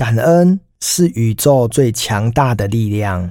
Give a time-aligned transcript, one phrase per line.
[0.00, 3.30] 感恩是宇宙最强大的力量。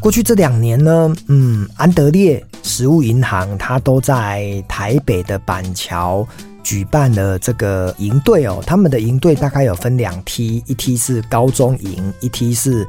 [0.00, 6.26] 过去这两年呢，嗯，安德烈食物银行它都在台北的板桥
[6.64, 8.60] 举办了这个营队哦。
[8.66, 12.84] 他们的营队大概有分两梯，一梯是高中营，一梯是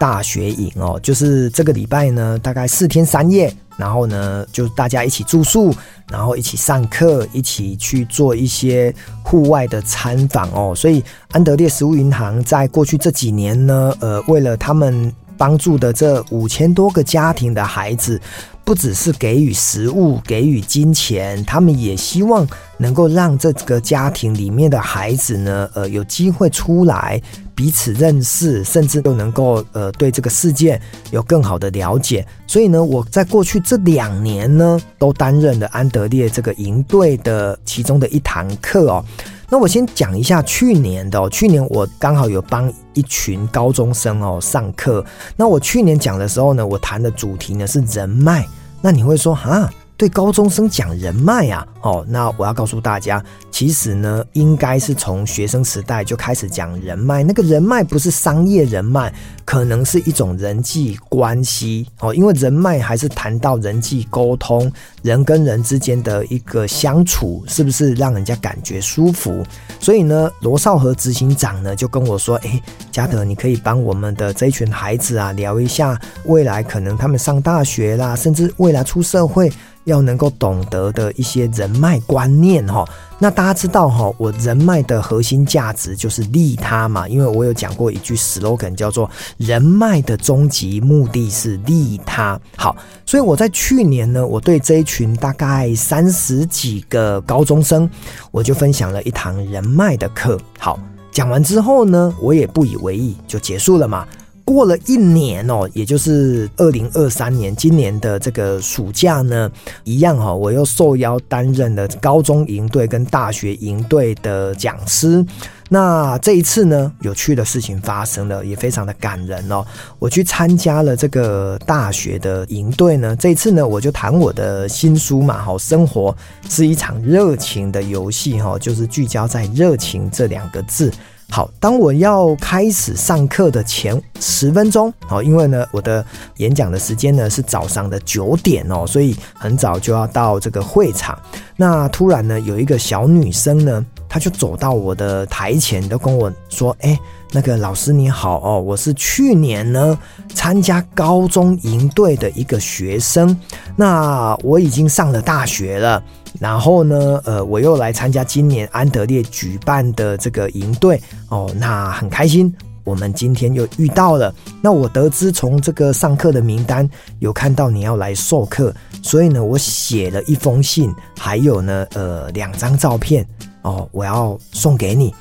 [0.00, 0.98] 大学营哦。
[1.00, 3.54] 就是这个礼拜呢，大概四天三夜。
[3.76, 5.74] 然后呢，就大家一起住宿，
[6.10, 10.74] 然后一起上课，一起去做一些户外的参访哦。
[10.76, 18.20] 所以安德烈食物银行在过去这几年呢，呃，为了他们帮助的这五千多个家庭的孩子，
[18.62, 27.18] 不只是给予食物、给予金钱，他们也希望能够让这个家庭里面的孩子呢，呃，有机会出来。
[27.54, 30.80] 彼此认识，甚至都能够呃对这个世界
[31.10, 32.26] 有更好的了解。
[32.46, 39.04] 所以呢，我在过去这两年呢，都担任了安德烈这个营队的其中的一堂课哦。
[39.50, 45.04] 那我先讲一下去年的哦，去年我刚好有帮一群高中生哦上课。
[45.36, 48.46] 那我去年讲的时候呢，我谈的主题呢是人脉。
[48.80, 49.68] 那你会说哈？
[50.00, 57.22] 对高中生讲人脉啊，哦，那我要告诉大家，其实呢，应该是从学生时代就开始讲人脉。
[57.22, 59.12] 那个人脉不是商业人脉，
[59.44, 62.14] 可能是一种人际关系哦。
[62.14, 69.44] 因为人脉还是谈到人际沟通，人跟人之间的一个相处，是不是让人家感觉舒服？
[69.78, 79.52] 所以呢，罗少和执行长呢就跟我说：“诶，嘉德，你可以帮我们的这一群孩子啊聊一下未来可能他们上大学啦，甚至未来出社会。”
[79.84, 82.86] 要能够懂得的一些人脉观念哈，
[83.18, 92.38] 那大家知道哈，我人脉的核心价值就是利他嘛，因为我有讲过一句 slogan 叫做人脉的终极目的是利他。
[92.56, 97.88] 好，所以我在去年呢，我对这一群大概三十几个高中生，
[98.30, 100.38] 我就分享了一堂人脉的课。
[100.58, 100.78] 好，
[101.10, 104.06] 讲完之后呢，我也不以为意，就结束了嘛。
[104.52, 109.48] 过了一年哦，也就是二零二三年，今年的这个暑假呢，
[109.84, 115.24] 一样哈，我又受邀担任了高中营队跟大学营队的讲师。
[115.68, 119.64] 那这一次呢，有趣的事情发生了，也非常的感人哦。
[120.00, 126.12] 我去参加了这个大学的营队呢，这一次呢，我就谈我的新书嘛，好，生活
[126.48, 130.92] 是一场热情的游戏哈，就是聚焦在热情这两个字。
[131.32, 136.04] 好，当我要开始上课的前十分钟，好，因为呢，我的
[136.38, 141.16] 演讲的时间呢是早上的九点哦，所以很早就要到这个会场。
[141.56, 146.98] 那突然呢，有一个小女生呢，她就走到我的台前，都跟我说：“哎，
[147.30, 149.96] 那个老师你好哦，我是去年呢
[150.34, 153.38] 参加高中营队的一个学生，
[153.76, 156.02] 那我已经上了大学了。”
[156.40, 162.52] 然后呢，呃，我又来参加今年安德烈举办的这个营队哦，那很开心。
[162.82, 164.34] 我们今天又遇到了。
[164.62, 173.24] 那我得知从这个上课的名单有看到你要来授课，所以呢，我写了一封信，还有呢，呃，两张照片
[173.60, 175.14] 哦，我要送给你。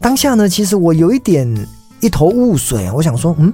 [0.00, 1.48] 当下呢，其实我有一点
[2.00, 3.52] 一头雾水，我想说，嗯，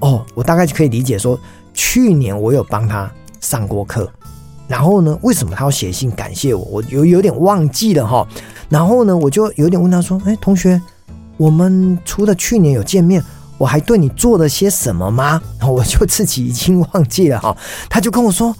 [0.00, 1.38] 哦，我大概就可以理解说，
[1.74, 4.10] 去年我有帮他上过课。
[4.68, 6.64] 然后呢，为什么他要写信感谢我？
[6.64, 8.26] 我有有点忘记了哈。
[8.68, 10.80] 然后呢，我就有点问他说：“哎，同学，
[11.36, 13.22] 我们除了去年有见面，
[13.58, 17.56] 我还对你做了些什么吗？” 然后我就自己已经忘记了哈。
[17.88, 18.52] 他就跟我说：“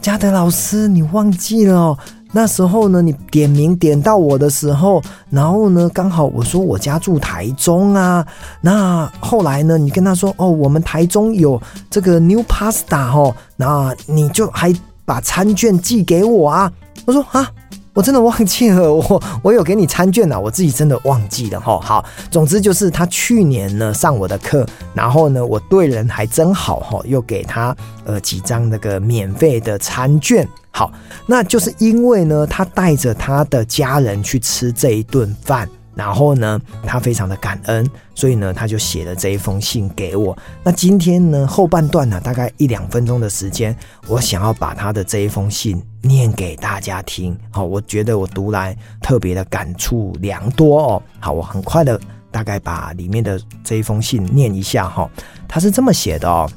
[0.00, 1.98] 嘉德老师，你忘记了哦？
[2.30, 8.24] 那时候呢，你点名点到我的时候，然后呢，刚好我说我家住台中啊。
[8.60, 11.60] 那后来呢，你跟他说：‘哦，我们台中有
[11.90, 14.72] 这个 New Pasta 哦。’那你就还。”
[15.08, 16.70] 把餐券寄给我啊！
[17.06, 17.50] 我说啊，
[17.94, 21.80] 我真的忘记了，我我有给你餐券啊，我自己真的忘记了哈。
[21.80, 27.74] 好，总之就是他去年呢上我的课，然后呢我对人还真好哈，又给他
[28.04, 30.46] 呃几张那个免费的餐券。
[30.70, 30.92] 好，
[31.24, 35.66] 那就是因为呢他带着他的家人去吃这一顿饭。
[35.98, 37.84] 然后呢，他非常的感恩，
[38.14, 40.38] 所以呢，他就写了这一封信给我。
[40.62, 47.36] 那今天呢，后半段呢，大概一两分钟的时间，我想要把他的这一封信念给大家听。
[47.50, 51.02] 好，我觉得我读来特别的感触良多哦。
[51.18, 55.10] 好，我很快的大概把里面的这一封信念一下哈。
[55.48, 56.48] 他是这么写的哦：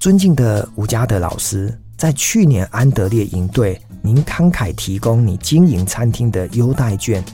[0.00, 7.24] 尊敬的吴嘉德老师，在去年安德烈营队，您慷慨提供你经营餐厅的优待券。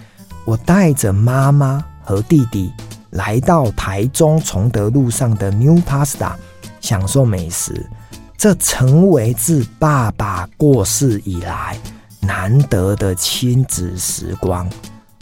[0.45, 2.73] 我带着妈妈和弟弟
[3.11, 6.33] 来到台中崇德路上的 New Pasta，
[6.81, 7.89] 享受美食。
[8.37, 11.79] 这成为自爸爸过世以来
[12.21, 14.69] 难得的亲子时光。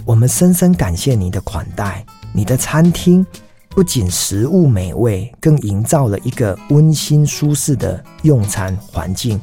[0.05, 2.05] 我们深深感谢你的款待。
[2.33, 3.25] 你的餐厅
[3.69, 9.41] 不仅食物美味，更营造了一个温馨舒适的用餐环境。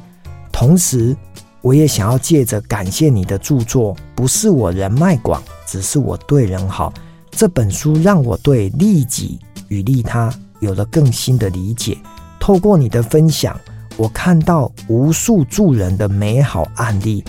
[0.51, 1.15] 同时，
[1.61, 6.93] 我也想要借着感谢你的著作，不是我人脉广，只是我对人好。
[7.31, 11.97] 这本书让我对利己与利他有了更新的理解。
[12.39, 13.59] 透过你的分享，
[13.97, 17.23] 我看到无数助人的美好案例。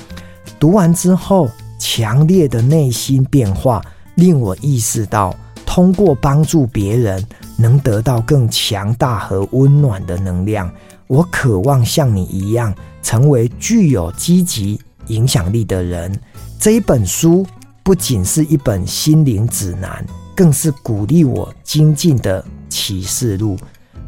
[0.59, 1.49] 读完之后，
[1.79, 3.85] 强烈的内心变化
[4.15, 5.35] 令我意识到，
[5.67, 7.25] 通过帮助别人，
[7.56, 10.71] 能得到更强大和温暖的能量。
[11.09, 12.73] 我渴望像你一样。
[13.02, 16.12] 成为具有积极影响力的人，
[16.58, 17.47] 这一本书
[17.82, 20.05] 不仅是一本心灵指南，
[20.37, 23.56] 更是鼓励我精进的启示录。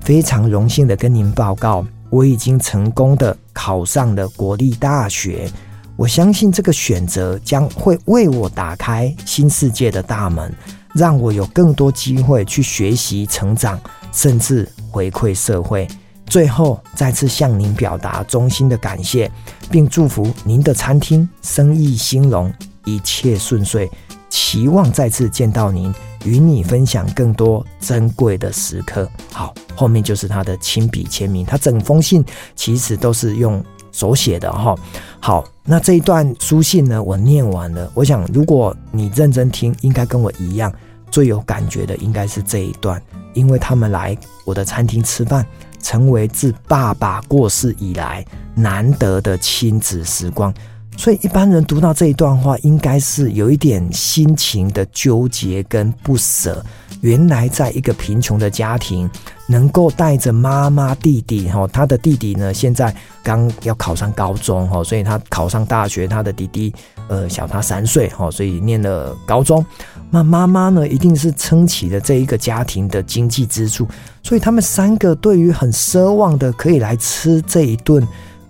[0.00, 5.50] 非常荣幸的跟您报告，我已经成功的考上了国立大学。
[5.94, 10.52] 我相信这个选择将会为我打开新世界的大门，
[10.94, 13.80] 让我有更多机会去学习、成长，
[14.12, 15.86] 甚至回馈社会。
[16.32, 19.30] 最后，再次向您表达衷心的感谢，
[19.70, 22.50] 并祝福您的餐厅生意兴隆，
[22.86, 23.90] 一切顺遂。
[24.30, 25.92] 期望再次见到您，
[26.24, 29.06] 与你分享更多珍贵的时刻。
[29.30, 32.24] 好，后面就是他的亲笔签名，他整封信
[32.56, 33.62] 其实都是用
[33.92, 34.74] 手写的哈。
[35.20, 37.92] 好，那这一段书信呢，我念完了。
[37.92, 40.72] 我想，如果你认真听，应该跟我一样，
[41.10, 42.98] 最有感觉的应该是这一段，
[43.34, 45.46] 因为他们来我的餐厅吃饭。
[45.82, 48.24] 成为自爸爸过世以来
[48.54, 50.54] 难得的亲子时光，
[50.96, 56.64] 所以一般人读到这一段话，应该是有一点心情的纠结跟不舍。
[57.00, 59.10] 原来在一个贫穷的家庭，
[59.48, 62.94] 能够带着妈妈、弟弟，哈，他的弟弟呢，现在
[63.24, 66.72] 刚要考上高中，哈，所以他考上大学，他的弟弟，
[67.08, 69.64] 呃，小他三岁，哈，所以念了高中。
[70.12, 73.88] 那妈妈呢，一定是撑起了这一个家庭的经济支柱，
[74.22, 78.06] 所以他们三个对于很奢望的可以来吃这一顿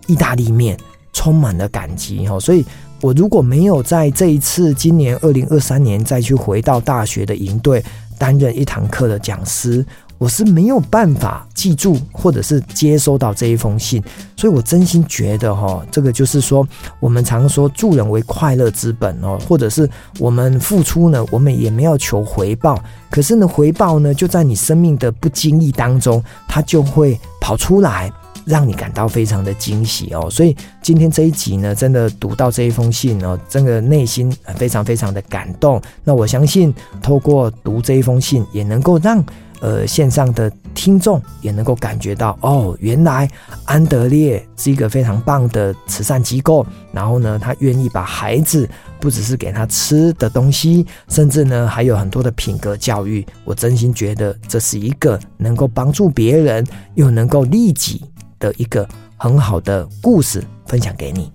[0.07, 0.77] 意大利面，
[1.15, 2.63] 充满了感激，哈，所以。
[3.03, 7.85] 我如果没有在这一次今年二零二三年再去回到大学的营队
[8.17, 9.85] 担任一堂课的讲师，
[10.23, 14.01] 我是没有办法记住或者是接收到这一封信。
[14.37, 16.65] 所以我真心觉得哈，这个就是说，
[17.01, 19.91] 我们常说助人为快乐之本哦，或者是
[20.21, 22.81] 我们付出呢，我们也没有求回报，
[23.11, 28.13] 可是呢，回报呢就在你生命的不经意当中，它就会跑出来。
[28.45, 35.81] 让你感到非常的惊喜哦，所以今天这一集呢，真的读到这一封信哦，真的内心非常非常的感动。
[36.03, 39.25] 那我相信，透过读这一封信，也能够让
[39.63, 43.31] 呃线上的听众也能够感觉到哦，原来
[43.65, 46.67] 安德烈是一个非常棒的慈善机构。
[46.93, 48.69] 然后呢，他愿意把孩子
[49.01, 53.25] 不只是给他吃的东西，甚至呢还有很多的品格教育。
[53.45, 56.67] 我真心觉得这是一个能够帮助别人
[56.97, 58.05] 又能够利己
[58.39, 58.87] 的一个
[59.17, 61.33] 很好的故事分享给你。